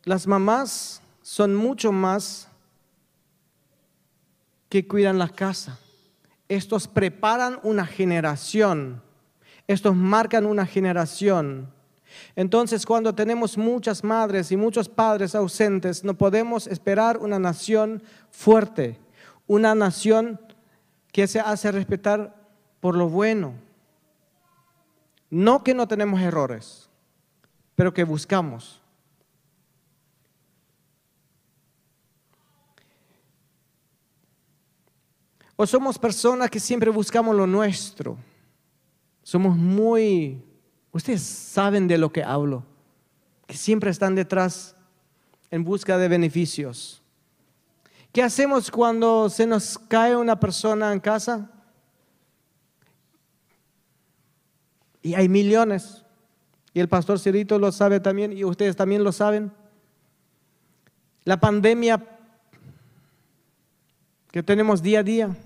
las 0.05 0.27
mamás 0.27 1.01
son 1.23 1.55
mucho 1.55 1.91
más 1.91 2.49
que 4.69 4.87
cuidan 4.87 5.19
la 5.19 5.31
casa. 5.31 5.79
Estos 6.49 6.89
preparan 6.89 7.61
una 7.63 7.87
generación. 7.87 9.03
Estos 9.67 9.95
marcan 9.95 10.47
una 10.47 10.67
generación. 10.67 11.71
Entonces, 12.35 12.87
cuando 12.87 13.15
tenemos 13.15 13.59
muchas 13.59 14.03
madres 14.03 14.51
y 14.51 14.57
muchos 14.57 14.89
padres 14.89 15.35
ausentes, 15.35 16.05
no 16.05 16.15
podemos 16.15 16.67
esperar 16.67 17.19
una 17.19 17.39
nación 17.39 18.03
fuerte, 18.31 18.99
una 19.47 19.75
nación 19.75 20.41
que 21.13 21.27
se 21.27 21.41
hace 21.41 21.71
respetar 21.71 22.35
por 22.81 22.97
lo 22.97 23.09
bueno. 23.09 23.55
No 25.31 25.63
que 25.63 25.75
no 25.75 25.87
tenemos 25.87 26.21
errores, 26.21 26.89
pero 27.75 27.93
que 27.93 28.05
buscamos. 28.05 28.81
O 35.61 35.67
somos 35.67 35.99
personas 35.99 36.51
que 36.51 36.61
siempre 36.61 36.89
buscamos 36.89 37.35
lo 37.35 37.45
nuestro. 37.45 38.17
Somos 39.25 39.57
muy, 39.57 40.41
ustedes 40.93 41.21
saben 41.23 41.89
de 41.89 41.99
lo 41.99 42.13
que 42.13 42.23
hablo, 42.23 42.63
que 43.45 43.57
siempre 43.57 43.91
están 43.91 44.15
detrás 44.15 44.77
en 45.51 45.65
busca 45.65 45.99
de 45.99 46.07
beneficios. 46.07 47.03
¿Qué 48.13 48.23
hacemos 48.23 48.71
cuando 48.71 49.29
se 49.29 49.49
nos 49.49 49.77
cae 49.81 50.15
una 50.15 50.39
persona 50.39 50.93
en 50.93 51.01
casa? 51.01 51.51
Y 55.03 55.15
hay 55.15 55.29
millones. 55.29 56.05
Y 56.73 56.79
el 56.79 56.89
pastor 56.89 57.19
Cirito 57.19 57.59
lo 57.59 57.73
sabe 57.73 57.99
también 57.99 58.33
y 58.33 58.45
ustedes 58.45 58.77
también 58.77 59.03
lo 59.03 59.11
saben. 59.11 59.51
La 61.25 61.41
pandemia 61.41 62.17
que 64.31 64.45
tenemos 64.45 64.81
día 64.81 65.01
a 65.01 65.03
día. 65.03 65.37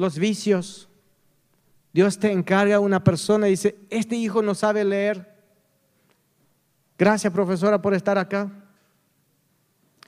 Los 0.00 0.18
vicios. 0.18 0.88
Dios 1.92 2.18
te 2.18 2.32
encarga 2.32 2.76
a 2.76 2.80
una 2.80 3.04
persona 3.04 3.48
y 3.48 3.50
dice, 3.50 3.76
este 3.90 4.16
hijo 4.16 4.40
no 4.40 4.54
sabe 4.54 4.82
leer. 4.82 5.38
Gracias 6.96 7.30
profesora 7.30 7.82
por 7.82 7.92
estar 7.92 8.16
acá. 8.16 8.50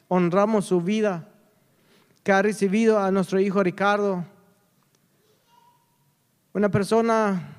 Honramos 0.08 0.64
su 0.64 0.80
vida 0.80 1.28
que 2.22 2.32
ha 2.32 2.40
recibido 2.40 2.98
a 2.98 3.10
nuestro 3.10 3.38
hijo 3.38 3.62
Ricardo. 3.62 4.24
Una 6.54 6.70
persona 6.70 7.54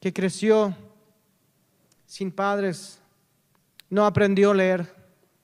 que 0.00 0.10
creció 0.14 0.74
sin 2.06 2.32
padres, 2.32 2.98
no 3.90 4.06
aprendió 4.06 4.52
a 4.52 4.54
leer, 4.54 4.94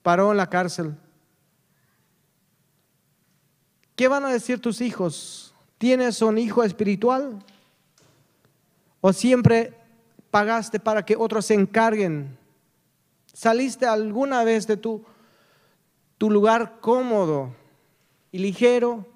paró 0.03 0.31
en 0.31 0.39
la 0.39 0.49
cárcel. 0.49 0.97
¿Qué 3.97 4.09
van 4.09 4.25
a 4.25 4.33
decir 4.33 4.61
tus 4.61 4.81
hijos, 4.81 5.45
¿Tienes 5.85 6.23
un 6.23 6.39
hijo 6.39 6.63
espiritual? 6.63 7.45
¿O 9.03 9.13
siempre 9.13 9.75
pagaste 10.31 10.81
para 10.81 11.05
que 11.05 11.15
otros 11.15 11.45
se 11.45 11.53
encarguen? 11.53 12.39
¿Saliste 13.35 13.85
alguna 13.85 14.45
vez 14.45 14.67
de 14.67 14.79
tu, 14.79 15.05
tu 16.17 16.31
lugar 16.31 16.79
cómodo 16.81 17.55
y 18.33 18.39
ligero 18.39 19.07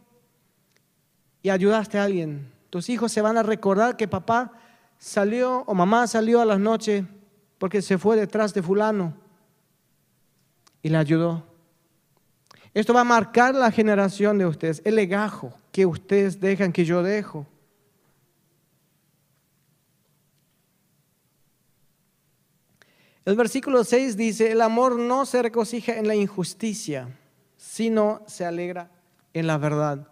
y 1.42 1.48
ayudaste 1.48 1.98
a 1.98 2.04
alguien? 2.04 2.52
Tus 2.68 2.90
hijos 2.90 3.12
se 3.12 3.22
van 3.22 3.38
a 3.38 3.42
recordar 3.42 3.96
que 3.96 4.06
papá 4.06 4.52
salió 4.98 5.62
o 5.66 5.74
mamá 5.74 6.06
salió 6.06 6.42
a 6.42 6.44
las 6.44 6.60
noches 6.60 7.04
porque 7.56 7.80
se 7.80 7.96
fue 7.96 8.16
detrás 8.16 8.52
de 8.52 8.62
fulano 8.62 9.14
y 10.82 10.90
le 10.90 10.98
ayudó. 10.98 11.47
Esto 12.74 12.94
va 12.94 13.00
a 13.00 13.04
marcar 13.04 13.54
la 13.54 13.70
generación 13.70 14.38
de 14.38 14.46
ustedes, 14.46 14.82
el 14.84 14.94
legajo 14.96 15.52
que 15.72 15.86
ustedes 15.86 16.40
dejan, 16.40 16.72
que 16.72 16.84
yo 16.84 17.02
dejo. 17.02 17.46
El 23.24 23.36
versículo 23.36 23.84
6 23.84 24.16
dice, 24.16 24.52
el 24.52 24.62
amor 24.62 24.98
no 24.98 25.26
se 25.26 25.42
regocija 25.42 25.98
en 25.98 26.08
la 26.08 26.14
injusticia, 26.14 27.14
sino 27.58 28.22
se 28.26 28.46
alegra 28.46 28.90
en 29.34 29.46
la 29.46 29.58
verdad. 29.58 30.08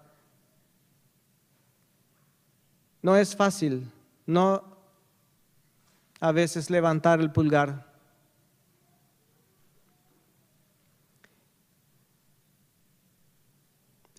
No 3.00 3.16
es 3.16 3.34
fácil, 3.34 3.90
no 4.26 4.76
a 6.20 6.32
veces 6.32 6.68
levantar 6.70 7.20
el 7.20 7.30
pulgar. 7.30 7.86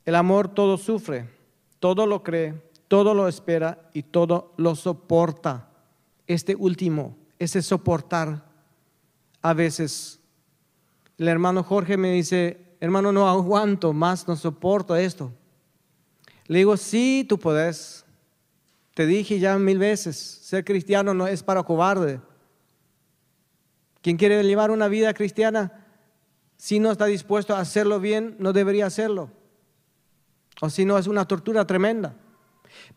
El 0.08 0.16
amor 0.16 0.48
todo 0.48 0.78
sufre, 0.78 1.30
todo 1.82 2.08
lo 2.08 2.24
cree, 2.24 2.54
todo 2.88 3.14
lo 3.14 3.28
espera 3.28 3.90
y 3.92 4.04
todo 4.04 4.54
lo 4.56 4.74
soporta. 4.74 5.68
Este 6.28 6.56
último, 6.56 7.18
ese 7.38 7.62
soportar, 7.62 8.46
a 9.42 9.54
veces 9.54 10.22
el 11.18 11.28
hermano 11.28 11.62
Jorge 11.62 11.98
me 11.98 12.14
dice, 12.14 12.58
hermano, 12.80 13.12
no 13.12 13.28
aguanto 13.28 13.92
más, 13.92 14.26
no 14.30 14.38
soporto 14.38 14.96
esto. 14.96 15.34
Le 16.46 16.60
digo, 16.60 16.78
sí, 16.78 17.26
tú 17.28 17.38
puedes. 17.38 18.06
Te 18.94 19.06
dije 19.06 19.40
ya 19.40 19.58
mil 19.58 19.78
veces, 19.78 20.16
ser 20.16 20.64
cristiano 20.64 21.14
no 21.14 21.28
es 21.28 21.44
para 21.44 21.64
cobarde. 21.64 22.22
Quien 24.02 24.16
quiere 24.16 24.42
llevar 24.42 24.72
una 24.72 24.88
vida 24.88 25.14
cristiana, 25.14 25.86
si 26.56 26.80
no 26.80 26.94
está 26.94 27.08
dispuesto 27.08 27.54
a 27.54 27.60
hacerlo 27.60 28.00
bien, 28.00 28.38
no 28.40 28.54
debería 28.54 28.86
hacerlo. 28.86 29.36
O 30.62 30.70
si 30.70 30.86
no, 30.86 30.98
es 30.98 31.08
una 31.08 31.28
tortura 31.28 31.66
tremenda. 31.66 32.16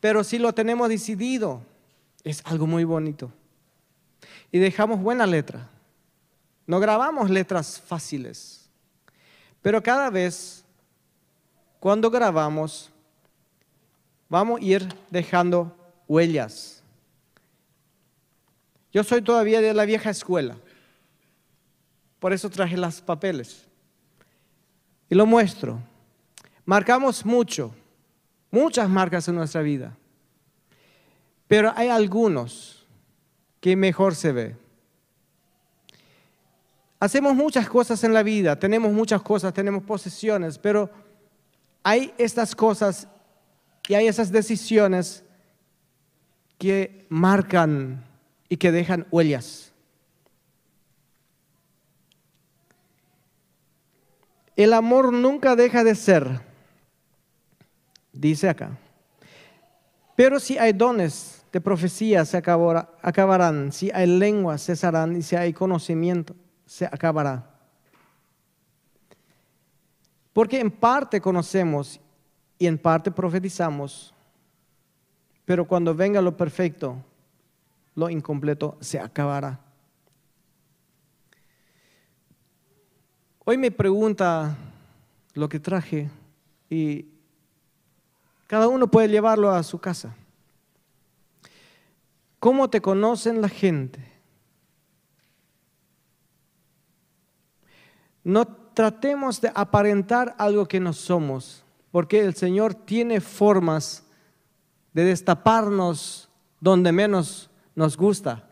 Pero 0.00 0.25
si 0.25 0.38
lo 0.38 0.52
tenemos 0.52 0.88
decidido, 0.88 1.62
es 2.25 2.43
algo 2.45 2.67
muy 2.67 2.85
bonito. 2.85 3.33
Y 4.50 4.59
dejamos 4.59 5.00
buena 5.00 5.26
letra. 5.26 5.69
No 6.67 6.81
grabamos 6.81 7.31
letras 7.31 7.81
fáciles. 7.81 8.69
Pero 9.62 9.83
cada 9.83 10.09
vez, 10.11 10.64
cuando 11.79 12.11
grabamos, 12.11 12.90
vamos 14.29 14.61
a 14.61 14.64
ir 14.64 14.88
dejando 15.11 15.76
huellas. 16.09 16.83
Yo 18.93 19.05
soy 19.05 19.23
todavía 19.23 19.61
de 19.61 19.75
la 19.75 19.85
vieja 19.85 20.11
escuela. 20.11 20.57
Por 22.19 22.33
eso 22.33 22.50
traje 22.50 22.76
los 22.76 23.00
papeles. 23.00 23.67
Y 25.09 25.14
lo 25.14 25.26
muestro. 25.26 25.81
Marcamos 26.71 27.27
mucho, 27.27 27.75
muchas 28.49 28.89
marcas 28.89 29.27
en 29.27 29.35
nuestra 29.35 29.61
vida, 29.61 29.97
pero 31.49 31.73
hay 31.75 31.89
algunos 31.89 32.87
que 33.61 33.75
mejor 33.75 34.15
se 34.15 34.30
ve. 34.30 34.56
Hacemos 37.00 37.35
muchas 37.35 37.69
cosas 37.69 38.04
en 38.04 38.15
la 38.15 38.23
vida, 38.23 38.56
tenemos 38.56 38.93
muchas 38.93 39.21
cosas, 39.21 39.52
tenemos 39.52 39.83
posesiones, 39.83 40.59
pero 40.59 40.89
hay 41.83 42.15
estas 42.19 42.54
cosas 42.54 43.09
y 43.89 43.95
hay 43.95 44.06
esas 44.06 44.30
decisiones 44.30 45.25
que 46.56 47.04
marcan 47.09 48.04
y 48.49 48.59
que 48.59 48.71
dejan 48.71 49.09
huellas. 49.11 49.73
El 54.54 54.73
amor 54.73 55.13
nunca 55.13 55.56
deja 55.56 55.83
de 55.83 55.97
ser 55.97 56.50
dice 58.13 58.49
acá. 58.49 58.77
Pero 60.17 60.39
si 60.39 60.59
hay 60.59 60.73
dones 60.73 61.45
de 61.53 61.61
profecía, 61.61 62.25
se 62.25 62.37
acabarán. 62.37 63.73
Si 63.73 63.91
hay 63.93 64.07
lenguas, 64.07 64.65
cesarán. 64.65 65.17
Y 65.17 65.23
si 65.23 65.37
hay 65.37 65.53
conocimiento, 65.53 66.35
se 66.67 66.85
acabará. 66.87 67.51
Porque 70.33 70.61
en 70.61 70.71
parte 70.71 71.21
conocemos 71.21 72.01
y 72.59 72.67
en 72.67 72.79
parte 72.79 73.11
profetizamos, 73.11 74.15
pero 75.45 75.67
cuando 75.67 75.95
venga 75.95 76.21
lo 76.21 76.37
perfecto, 76.37 76.97
lo 77.95 78.09
incompleto 78.11 78.77
se 78.81 79.01
acabará. 79.01 79.59
Hoy 83.45 83.57
me 83.57 83.71
pregunta 83.71 84.57
lo 85.35 85.49
que 85.49 85.59
traje 85.59 86.11
y 86.69 87.07
cada 88.50 88.67
uno 88.67 88.89
puede 88.89 89.06
llevarlo 89.06 89.52
a 89.52 89.63
su 89.63 89.78
casa. 89.78 90.13
¿Cómo 92.41 92.69
te 92.69 92.82
conocen 92.82 93.41
la 93.41 93.49
gente? 93.49 94.04
No 98.25 98.45
tratemos 98.75 99.41
de 99.41 99.52
aparentar 99.54 100.34
algo 100.36 100.67
que 100.67 100.80
no 100.80 100.93
somos, 100.93 101.65
porque 101.93 102.19
el 102.25 102.34
Señor 102.34 102.75
tiene 102.75 103.21
formas 103.21 104.02
de 104.95 105.04
destaparnos 105.04 106.28
donde 106.58 106.91
menos 106.91 107.50
nos 107.76 107.97
gusta. 107.97 108.49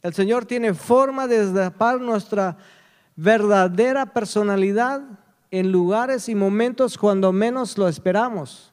El 0.00 0.14
Señor 0.14 0.46
tiene 0.46 0.72
forma 0.72 1.26
de 1.26 1.44
destapar 1.44 2.00
nuestra 2.00 2.56
verdadera 3.14 4.06
personalidad 4.06 5.02
en 5.50 5.70
lugares 5.70 6.28
y 6.28 6.34
momentos 6.34 6.98
cuando 6.98 7.32
menos 7.32 7.78
lo 7.78 7.88
esperamos. 7.88 8.72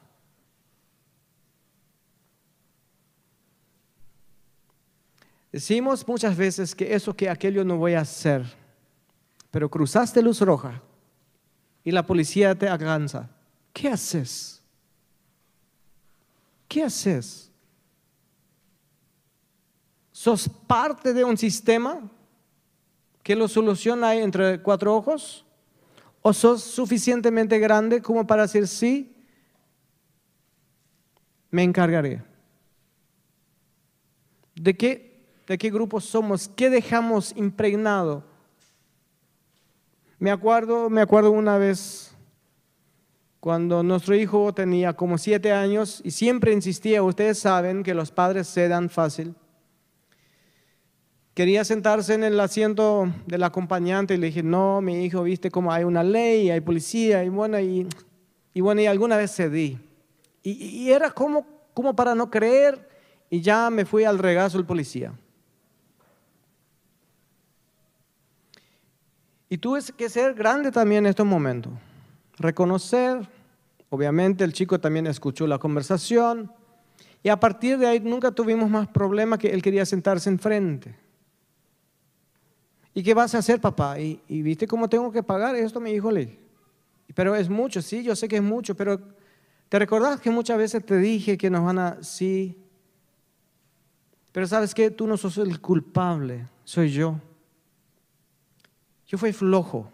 Decimos 5.52 6.06
muchas 6.08 6.36
veces 6.36 6.74
que 6.74 6.94
eso, 6.94 7.14
que 7.14 7.30
aquello 7.30 7.64
no 7.64 7.76
voy 7.76 7.94
a 7.94 8.00
hacer, 8.00 8.44
pero 9.52 9.70
cruzaste 9.70 10.20
luz 10.20 10.40
roja 10.40 10.82
y 11.84 11.92
la 11.92 12.04
policía 12.04 12.56
te 12.58 12.68
alcanza. 12.68 13.30
¿Qué 13.72 13.88
haces? 13.88 14.60
¿Qué 16.66 16.82
haces? 16.82 17.52
¿Sos 20.10 20.48
parte 20.48 21.12
de 21.12 21.22
un 21.22 21.36
sistema 21.36 22.10
que 23.22 23.36
lo 23.36 23.46
soluciona 23.46 24.14
entre 24.16 24.60
cuatro 24.60 24.96
ojos? 24.96 25.44
¿O 26.26 26.32
sos 26.32 26.62
suficientemente 26.62 27.58
grande 27.58 28.00
como 28.00 28.26
para 28.26 28.44
decir 28.44 28.66
sí? 28.66 29.14
Me 31.50 31.62
encargaré. 31.62 32.22
¿De 34.54 34.74
qué, 34.74 35.22
de 35.46 35.58
qué 35.58 35.68
grupo 35.68 36.00
somos? 36.00 36.48
¿Qué 36.48 36.70
dejamos 36.70 37.36
impregnado? 37.36 38.24
Me 40.18 40.30
acuerdo, 40.30 40.88
me 40.88 41.02
acuerdo 41.02 41.30
una 41.30 41.58
vez 41.58 42.16
cuando 43.38 43.82
nuestro 43.82 44.14
hijo 44.16 44.54
tenía 44.54 44.94
como 44.94 45.18
siete 45.18 45.52
años 45.52 46.00
y 46.06 46.10
siempre 46.10 46.54
insistía, 46.54 47.02
ustedes 47.02 47.38
saben 47.38 47.82
que 47.82 47.92
los 47.92 48.10
padres 48.10 48.46
se 48.46 48.66
dan 48.66 48.88
fácil 48.88 49.34
quería 51.34 51.64
sentarse 51.64 52.14
en 52.14 52.22
el 52.22 52.38
asiento 52.38 53.12
del 53.26 53.42
acompañante 53.42 54.14
y 54.14 54.18
le 54.18 54.28
dije, 54.28 54.42
no, 54.42 54.80
mi 54.80 55.04
hijo, 55.04 55.24
viste 55.24 55.50
cómo 55.50 55.72
hay 55.72 55.84
una 55.84 56.04
ley, 56.04 56.50
hay 56.50 56.60
policía, 56.60 57.24
y 57.24 57.28
bueno, 57.28 57.58
y, 57.60 57.88
bueno, 58.54 58.80
y 58.80 58.86
alguna 58.86 59.16
vez 59.16 59.34
cedí. 59.34 59.78
Y, 60.42 60.52
y 60.52 60.92
era 60.92 61.10
como, 61.10 61.44
como 61.74 61.94
para 61.94 62.14
no 62.14 62.30
creer, 62.30 62.88
y 63.28 63.40
ya 63.40 63.68
me 63.68 63.84
fui 63.84 64.04
al 64.04 64.18
regazo 64.18 64.58
el 64.58 64.64
policía. 64.64 65.12
Y 69.48 69.58
tuve 69.58 69.80
que 69.96 70.08
ser 70.08 70.34
grande 70.34 70.70
también 70.70 71.04
en 71.04 71.10
estos 71.10 71.26
momentos. 71.26 71.72
Reconocer, 72.38 73.28
obviamente 73.90 74.44
el 74.44 74.52
chico 74.52 74.80
también 74.80 75.08
escuchó 75.08 75.48
la 75.48 75.58
conversación, 75.58 76.52
y 77.24 77.28
a 77.28 77.40
partir 77.40 77.78
de 77.78 77.86
ahí 77.88 78.00
nunca 78.00 78.30
tuvimos 78.30 78.70
más 78.70 78.86
problemas 78.86 79.38
que 79.40 79.48
él 79.48 79.62
quería 79.62 79.84
sentarse 79.84 80.28
enfrente. 80.28 80.94
¿Y 82.94 83.02
qué 83.02 83.12
vas 83.12 83.34
a 83.34 83.38
hacer, 83.38 83.60
papá? 83.60 83.98
¿Y, 83.98 84.20
viste 84.28 84.66
cómo 84.66 84.88
tengo 84.88 85.10
que 85.10 85.22
pagar 85.22 85.56
esto? 85.56 85.80
Me 85.80 85.92
dijo, 85.92 86.10
pero 87.14 87.34
es 87.34 87.48
mucho, 87.48 87.82
sí, 87.82 88.02
yo 88.02 88.14
sé 88.14 88.28
que 88.28 88.36
es 88.36 88.42
mucho, 88.42 88.74
pero 88.74 89.00
¿Te 89.74 89.78
recordás 89.80 90.20
que 90.20 90.30
muchas 90.30 90.56
veces 90.56 90.86
te 90.86 90.98
dije 90.98 91.36
que 91.36 91.50
nos 91.50 91.64
van 91.64 91.80
a... 91.80 92.00
Sí. 92.00 92.56
Pero 94.30 94.46
sabes 94.46 94.72
que 94.72 94.88
tú 94.90 95.04
no 95.04 95.16
sos 95.16 95.36
el 95.38 95.60
culpable, 95.60 96.46
soy 96.62 96.92
yo. 96.92 97.20
Yo 99.08 99.18
fui 99.18 99.32
flojo. 99.32 99.90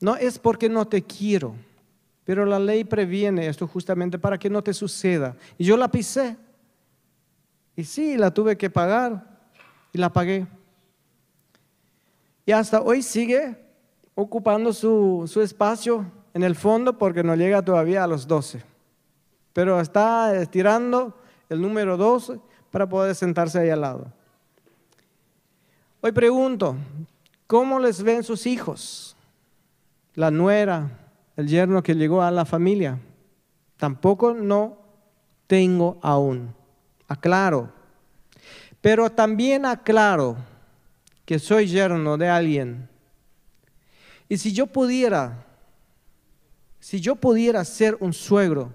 No 0.00 0.16
es 0.16 0.36
porque 0.38 0.68
no 0.68 0.88
te 0.88 1.00
quiero, 1.02 1.54
pero 2.24 2.44
la 2.44 2.58
ley 2.58 2.82
previene 2.82 3.46
esto 3.46 3.68
justamente 3.68 4.18
para 4.18 4.36
que 4.36 4.50
no 4.50 4.60
te 4.60 4.74
suceda. 4.74 5.36
Y 5.58 5.64
yo 5.64 5.76
la 5.76 5.88
pisé. 5.88 6.36
Y 7.76 7.84
sí, 7.84 8.16
la 8.16 8.32
tuve 8.32 8.56
que 8.56 8.68
pagar 8.68 9.35
y 9.96 9.98
la 9.98 10.12
pagué. 10.12 10.46
Y 12.44 12.52
hasta 12.52 12.82
hoy 12.82 13.00
sigue 13.00 13.56
ocupando 14.14 14.74
su, 14.74 15.24
su 15.26 15.40
espacio 15.40 16.04
en 16.34 16.42
el 16.42 16.54
fondo 16.54 16.98
porque 16.98 17.22
no 17.22 17.34
llega 17.34 17.64
todavía 17.64 18.04
a 18.04 18.06
los 18.06 18.28
12. 18.28 18.62
Pero 19.54 19.80
está 19.80 20.36
estirando 20.36 21.14
el 21.48 21.62
número 21.62 21.96
12 21.96 22.38
para 22.70 22.86
poder 22.86 23.14
sentarse 23.14 23.58
ahí 23.58 23.70
al 23.70 23.80
lado. 23.80 24.12
Hoy 26.02 26.12
pregunto, 26.12 26.76
¿cómo 27.46 27.80
les 27.80 28.02
ven 28.02 28.22
sus 28.22 28.46
hijos? 28.46 29.16
La 30.14 30.30
nuera, 30.30 30.90
el 31.36 31.48
yerno 31.48 31.82
que 31.82 31.94
llegó 31.94 32.20
a 32.20 32.30
la 32.30 32.44
familia. 32.44 32.98
Tampoco 33.78 34.34
no 34.34 34.76
tengo 35.46 35.96
aún. 36.02 36.54
Aclaro. 37.08 37.75
Pero 38.86 39.10
también 39.10 39.66
aclaro 39.66 40.36
que 41.24 41.40
soy 41.40 41.66
yerno 41.66 42.16
de 42.16 42.28
alguien. 42.28 42.88
Y 44.28 44.38
si 44.38 44.52
yo 44.52 44.68
pudiera, 44.68 45.44
si 46.78 47.00
yo 47.00 47.16
pudiera 47.16 47.64
ser 47.64 47.96
un 47.98 48.12
suegro 48.12 48.72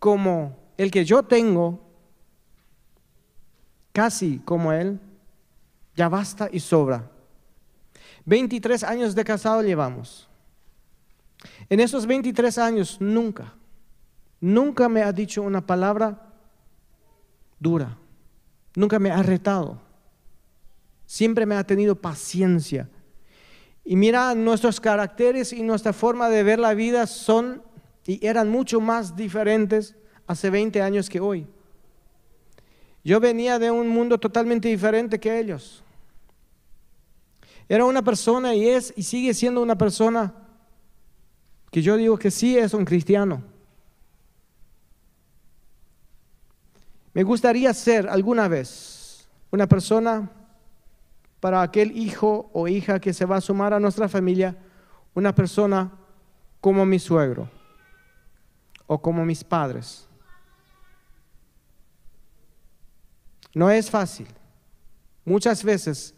como 0.00 0.58
el 0.76 0.90
que 0.90 1.04
yo 1.04 1.22
tengo, 1.22 1.78
casi 3.92 4.40
como 4.40 4.72
él, 4.72 4.98
ya 5.94 6.08
basta 6.08 6.48
y 6.50 6.58
sobra. 6.58 7.08
23 8.24 8.82
años 8.82 9.14
de 9.14 9.22
casado 9.22 9.62
llevamos. 9.62 10.28
En 11.68 11.78
esos 11.78 12.06
23 12.06 12.58
años 12.58 13.00
nunca, 13.00 13.54
nunca 14.40 14.88
me 14.88 15.04
ha 15.04 15.12
dicho 15.12 15.42
una 15.42 15.64
palabra 15.64 16.34
dura. 17.60 17.99
Nunca 18.74 18.98
me 18.98 19.10
ha 19.10 19.22
retado. 19.22 19.80
Siempre 21.06 21.46
me 21.46 21.56
ha 21.56 21.64
tenido 21.64 21.96
paciencia. 21.96 22.88
Y 23.84 23.96
mira, 23.96 24.34
nuestros 24.34 24.80
caracteres 24.80 25.52
y 25.52 25.62
nuestra 25.62 25.92
forma 25.92 26.28
de 26.28 26.42
ver 26.42 26.58
la 26.58 26.74
vida 26.74 27.06
son 27.06 27.62
y 28.06 28.24
eran 28.26 28.48
mucho 28.48 28.80
más 28.80 29.16
diferentes 29.16 29.94
hace 30.26 30.50
20 30.50 30.82
años 30.82 31.08
que 31.08 31.20
hoy. 31.20 31.46
Yo 33.02 33.20
venía 33.20 33.58
de 33.58 33.70
un 33.70 33.88
mundo 33.88 34.18
totalmente 34.18 34.68
diferente 34.68 35.18
que 35.18 35.38
ellos. 35.38 35.82
Era 37.68 37.84
una 37.84 38.02
persona 38.02 38.54
y 38.54 38.68
es 38.68 38.92
y 38.96 39.02
sigue 39.02 39.32
siendo 39.32 39.62
una 39.62 39.78
persona 39.78 40.34
que 41.70 41.82
yo 41.82 41.96
digo 41.96 42.18
que 42.18 42.30
sí 42.30 42.58
es 42.58 42.74
un 42.74 42.84
cristiano. 42.84 43.44
Me 47.12 47.22
gustaría 47.22 47.72
ser 47.74 48.08
alguna 48.08 48.48
vez 48.48 49.28
una 49.50 49.66
persona 49.66 50.30
para 51.40 51.62
aquel 51.62 51.96
hijo 51.96 52.50
o 52.52 52.68
hija 52.68 53.00
que 53.00 53.12
se 53.12 53.24
va 53.24 53.36
a 53.36 53.40
sumar 53.40 53.74
a 53.74 53.80
nuestra 53.80 54.08
familia, 54.08 54.56
una 55.14 55.34
persona 55.34 55.90
como 56.60 56.84
mi 56.86 56.98
suegro 56.98 57.48
o 58.86 59.00
como 59.00 59.24
mis 59.24 59.42
padres. 59.42 60.06
No 63.54 63.70
es 63.70 63.90
fácil. 63.90 64.28
Muchas 65.24 65.64
veces 65.64 66.14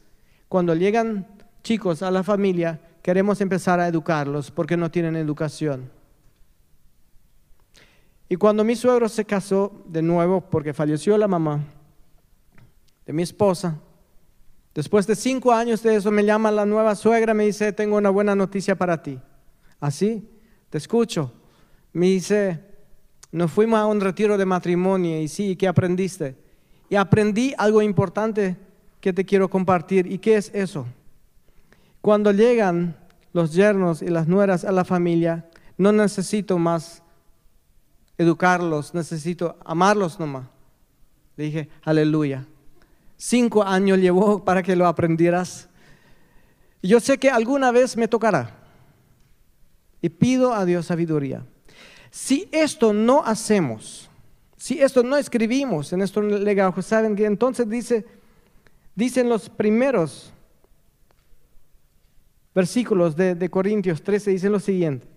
cuando 0.49 0.75
llegan 0.75 1.27
chicos 1.63 2.03
a 2.03 2.11
la 2.11 2.23
familia 2.23 2.81
queremos 3.03 3.41
empezar 3.41 3.81
a 3.81 3.89
educarlos 3.89 4.51
porque 4.51 4.77
no 4.77 4.91
tienen 4.91 5.17
educación. 5.17 5.91
Y 8.33 8.37
cuando 8.37 8.65
mi 8.65 8.77
suegro 8.77 9.11
se 9.11 9.27
casó 9.27 9.85
de 9.85 10.01
nuevo, 10.01 10.41
porque 10.41 10.73
falleció 10.73 11.19
la 11.19 11.29
mamá 11.29 11.67
de 13.05 13.13
mi 13.13 13.23
esposa, 13.23 13.79
después 14.75 15.07
de 15.07 15.17
cinco 15.17 15.53
años 15.53 15.83
de 15.83 15.97
eso 15.97 16.11
me 16.11 16.25
llama 16.25 16.51
la 16.51 16.65
nueva 16.65 16.95
suegra, 16.95 17.35
me 17.35 17.45
dice, 17.45 17.75
tengo 17.75 17.99
una 17.99 18.09
buena 18.09 18.35
noticia 18.35 18.75
para 18.75 19.03
ti. 19.03 19.21
Así, 19.81 20.27
te 20.71 20.79
escucho. 20.79 21.31
Me 21.93 22.07
dice, 22.07 22.59
nos 23.33 23.51
fuimos 23.51 23.79
a 23.79 23.85
un 23.85 24.01
retiro 24.01 24.39
de 24.39 24.47
matrimonio 24.47 25.21
y 25.21 25.29
sí, 25.29 25.55
¿qué 25.55 25.69
aprendiste? 25.69 26.35
Y 26.89 26.97
aprendí 26.97 27.53
algo 27.59 27.83
importante 27.83 28.57
que 29.03 29.13
te 29.13 29.27
quiero 29.27 29.51
compartir. 29.51 30.11
¿Y 30.11 30.17
qué 30.17 30.37
es 30.37 30.51
eso? 30.55 30.87
Cuando 32.01 32.33
llegan 32.33 32.97
los 33.35 33.53
yernos 33.53 34.01
y 34.01 34.09
las 34.09 34.27
nueras 34.27 34.65
a 34.65 34.73
la 34.73 34.87
familia, 34.87 35.51
no 35.77 35.93
necesito 35.93 36.57
más 36.57 37.02
educarlos, 38.23 38.95
necesito 38.95 39.57
amarlos 39.65 40.19
nomás. 40.19 40.47
Le 41.37 41.45
dije, 41.45 41.69
aleluya. 41.83 42.47
Cinco 43.17 43.63
años 43.63 43.99
llevó 43.99 44.45
para 44.45 44.63
que 44.63 44.77
lo 44.77 44.87
aprendieras. 44.87 45.69
Yo 46.83 47.01
sé 47.01 47.19
que 47.19 47.31
alguna 47.31 47.71
vez 47.71 47.97
me 47.97 48.09
tocará. 48.09 48.59
Y 50.01 50.09
pido 50.09 50.53
a 50.53 50.65
Dios 50.65 50.87
sabiduría. 50.87 51.45
Si 52.11 52.49
esto 52.51 52.93
no 52.93 53.25
hacemos, 53.25 54.11
si 54.57 54.81
esto 54.81 55.03
no 55.03 55.17
escribimos 55.17 55.93
en 55.93 56.01
nuestro 56.01 56.23
legado, 56.23 56.81
saben 56.83 57.17
que 57.17 57.25
entonces 57.25 57.69
dice, 57.69 58.05
dicen 58.95 59.29
los 59.29 59.49
primeros 59.49 60.33
versículos 62.55 63.17
de, 63.17 63.35
de 63.35 63.49
Corintios 63.49 64.03
13, 64.03 64.33
dicen 64.33 64.53
lo 64.53 64.61
siguiente. 64.61 65.12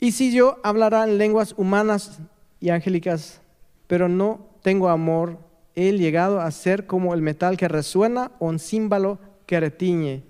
Y 0.00 0.12
si 0.12 0.32
yo 0.32 0.58
hablara 0.62 1.04
en 1.04 1.18
lenguas 1.18 1.54
humanas 1.56 2.18
y 2.60 2.70
angélicas, 2.70 3.40
pero 3.86 4.08
no 4.08 4.46
tengo 4.62 4.88
amor, 4.88 5.38
he 5.74 5.92
llegado 5.92 6.40
a 6.40 6.50
ser 6.50 6.86
como 6.86 7.14
el 7.14 7.22
metal 7.22 7.56
que 7.56 7.68
resuena 7.68 8.32
o 8.38 8.46
un 8.46 8.58
címbalo 8.58 9.18
que 9.46 9.60
retiñe. 9.60 10.22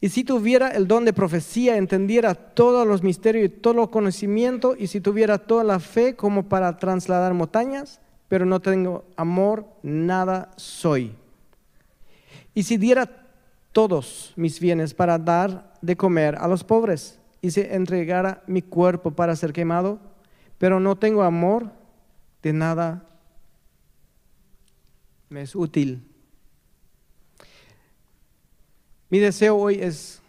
Y 0.00 0.10
si 0.10 0.24
tuviera 0.24 0.68
el 0.68 0.86
don 0.86 1.04
de 1.04 1.12
profecía, 1.12 1.76
entendiera 1.76 2.34
todos 2.34 2.86
los 2.86 3.02
misterios 3.02 3.46
y 3.46 3.48
todo 3.48 3.84
el 3.84 3.90
conocimiento, 3.90 4.74
y 4.78 4.88
si 4.88 5.00
tuviera 5.00 5.38
toda 5.38 5.64
la 5.64 5.80
fe 5.80 6.14
como 6.14 6.48
para 6.48 6.76
trasladar 6.76 7.32
montañas, 7.32 8.00
pero 8.28 8.44
no 8.44 8.60
tengo 8.60 9.04
amor, 9.16 9.66
nada 9.82 10.50
soy. 10.56 11.12
Y 12.54 12.64
si 12.64 12.76
diera 12.76 13.08
todos 13.72 14.32
mis 14.36 14.60
bienes 14.60 14.94
para 14.94 15.18
dar 15.18 15.74
de 15.80 15.96
comer 15.96 16.36
a 16.36 16.48
los 16.48 16.64
pobres, 16.64 17.18
y 17.46 17.52
se 17.52 17.76
entregara 17.76 18.42
mi 18.48 18.60
cuerpo 18.60 19.12
para 19.12 19.36
ser 19.36 19.52
quemado, 19.52 20.00
pero 20.58 20.80
no 20.80 20.96
tengo 20.96 21.22
amor, 21.22 21.70
de 22.42 22.52
nada 22.52 23.08
me 25.28 25.42
es 25.42 25.54
útil. 25.54 26.04
Mi 29.10 29.20
deseo 29.20 29.56
hoy 29.56 29.76
es 29.80 30.20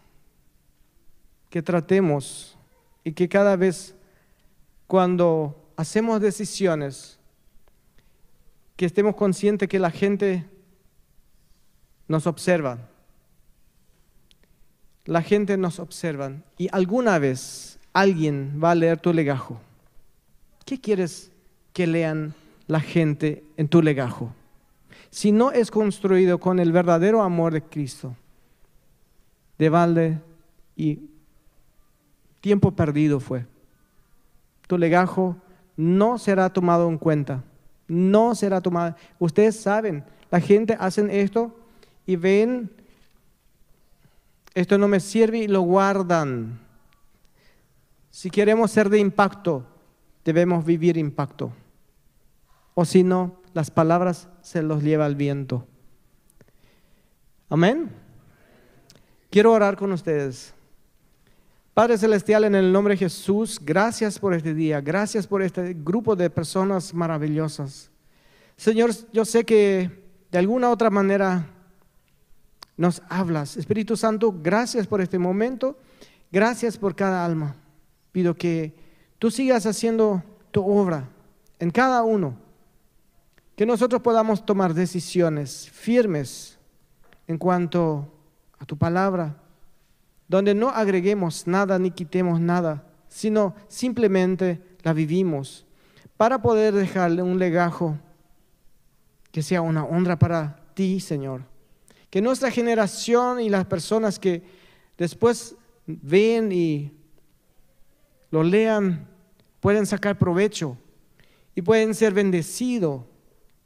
que 1.50 1.60
tratemos 1.60 2.56
y 3.02 3.10
que 3.10 3.28
cada 3.28 3.56
vez 3.56 3.96
cuando 4.86 5.72
hacemos 5.76 6.20
decisiones, 6.20 7.18
que 8.76 8.86
estemos 8.86 9.16
conscientes 9.16 9.68
que 9.68 9.80
la 9.80 9.90
gente 9.90 10.48
nos 12.06 12.28
observa, 12.28 12.78
la 15.08 15.22
gente 15.22 15.56
nos 15.56 15.78
observa 15.80 16.32
y 16.58 16.68
alguna 16.70 17.18
vez 17.18 17.78
alguien 17.94 18.60
va 18.62 18.72
a 18.72 18.74
leer 18.74 19.00
tu 19.00 19.14
legajo. 19.14 19.58
¿Qué 20.66 20.78
quieres 20.78 21.32
que 21.72 21.86
lean 21.86 22.34
la 22.66 22.80
gente 22.80 23.42
en 23.56 23.68
tu 23.68 23.80
legajo? 23.80 24.34
Si 25.08 25.32
no 25.32 25.50
es 25.50 25.70
construido 25.70 26.38
con 26.38 26.58
el 26.58 26.72
verdadero 26.72 27.22
amor 27.22 27.54
de 27.54 27.62
Cristo, 27.62 28.14
de 29.56 29.70
balde 29.70 30.18
y 30.76 30.98
tiempo 32.42 32.72
perdido 32.72 33.18
fue. 33.18 33.46
Tu 34.66 34.76
legajo 34.76 35.38
no 35.74 36.18
será 36.18 36.52
tomado 36.52 36.86
en 36.86 36.98
cuenta. 36.98 37.42
No 37.86 38.34
será 38.34 38.60
tomado. 38.60 38.94
Ustedes 39.18 39.58
saben, 39.58 40.04
la 40.30 40.40
gente 40.40 40.76
hacen 40.78 41.10
esto 41.10 41.56
y 42.04 42.16
ven 42.16 42.70
esto 44.58 44.76
no 44.76 44.88
me 44.88 44.98
sirve 44.98 45.38
y 45.38 45.46
lo 45.46 45.60
guardan. 45.60 46.58
Si 48.10 48.28
queremos 48.28 48.72
ser 48.72 48.88
de 48.88 48.98
impacto, 48.98 49.64
debemos 50.24 50.64
vivir 50.64 50.96
impacto. 50.96 51.52
O 52.74 52.84
si 52.84 53.04
no, 53.04 53.40
las 53.54 53.70
palabras 53.70 54.28
se 54.42 54.62
los 54.62 54.82
lleva 54.82 55.06
el 55.06 55.14
viento. 55.14 55.64
Amén. 57.48 57.88
Quiero 59.30 59.52
orar 59.52 59.76
con 59.76 59.92
ustedes. 59.92 60.52
Padre 61.72 61.96
Celestial, 61.96 62.42
en 62.42 62.56
el 62.56 62.72
nombre 62.72 62.94
de 62.94 62.98
Jesús, 62.98 63.60
gracias 63.64 64.18
por 64.18 64.34
este 64.34 64.54
día, 64.54 64.80
gracias 64.80 65.28
por 65.28 65.40
este 65.40 65.72
grupo 65.72 66.16
de 66.16 66.30
personas 66.30 66.92
maravillosas. 66.92 67.92
Señor, 68.56 68.90
yo 69.12 69.24
sé 69.24 69.44
que 69.44 70.02
de 70.32 70.38
alguna 70.38 70.70
otra 70.70 70.90
manera 70.90 71.46
nos 72.78 73.02
hablas. 73.10 73.58
Espíritu 73.58 73.96
Santo, 73.96 74.34
gracias 74.40 74.86
por 74.86 75.02
este 75.02 75.18
momento, 75.18 75.76
gracias 76.32 76.78
por 76.78 76.94
cada 76.94 77.24
alma. 77.24 77.56
Pido 78.12 78.34
que 78.34 78.74
tú 79.18 79.30
sigas 79.30 79.66
haciendo 79.66 80.22
tu 80.50 80.64
obra 80.64 81.10
en 81.58 81.70
cada 81.70 82.02
uno, 82.04 82.38
que 83.56 83.66
nosotros 83.66 84.00
podamos 84.00 84.46
tomar 84.46 84.72
decisiones 84.72 85.68
firmes 85.70 86.58
en 87.26 87.36
cuanto 87.36 88.14
a 88.60 88.64
tu 88.64 88.78
palabra, 88.78 89.36
donde 90.28 90.54
no 90.54 90.70
agreguemos 90.70 91.46
nada 91.48 91.78
ni 91.78 91.90
quitemos 91.90 92.40
nada, 92.40 92.86
sino 93.08 93.56
simplemente 93.66 94.62
la 94.82 94.92
vivimos 94.92 95.66
para 96.16 96.40
poder 96.40 96.74
dejarle 96.74 97.22
un 97.22 97.38
legajo 97.38 97.98
que 99.32 99.42
sea 99.42 99.62
una 99.62 99.84
honra 99.84 100.18
para 100.18 100.60
ti, 100.74 101.00
Señor. 101.00 101.42
Que 102.10 102.22
nuestra 102.22 102.50
generación 102.50 103.40
y 103.40 103.48
las 103.48 103.66
personas 103.66 104.18
que 104.18 104.42
después 104.96 105.54
ven 105.86 106.52
y 106.52 106.92
lo 108.30 108.42
lean 108.42 109.06
pueden 109.60 109.86
sacar 109.86 110.18
provecho 110.18 110.76
y 111.54 111.62
pueden 111.62 111.94
ser 111.94 112.14
bendecidos 112.14 113.02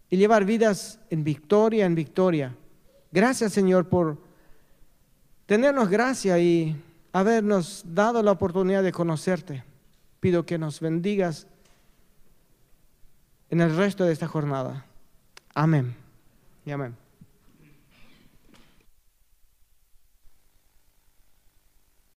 y 0.08 0.16
llevar 0.16 0.44
vidas 0.44 0.98
en 1.10 1.24
victoria, 1.24 1.86
en 1.86 1.94
victoria. 1.94 2.54
Gracias, 3.10 3.52
Señor, 3.52 3.88
por 3.88 4.18
tenernos 5.46 5.88
gracia 5.88 6.38
y 6.38 6.76
habernos 7.12 7.84
dado 7.86 8.22
la 8.22 8.32
oportunidad 8.32 8.82
de 8.82 8.92
conocerte. 8.92 9.64
Pido 10.20 10.46
que 10.46 10.58
nos 10.58 10.80
bendigas 10.80 11.46
en 13.50 13.60
el 13.60 13.76
resto 13.76 14.04
de 14.04 14.12
esta 14.12 14.26
jornada. 14.26 14.86
Amén. 15.54 15.94
Y 16.64 16.70
amén. 16.70 17.01